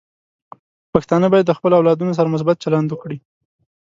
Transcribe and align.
پښتانه 0.93 1.27
بايد 1.31 1.45
د 1.47 1.51
خپلو 1.57 1.77
اولادونو 1.79 2.17
سره 2.17 2.31
مثبت 2.35 2.57
چلند 2.63 2.87
وکړي. 2.89 3.17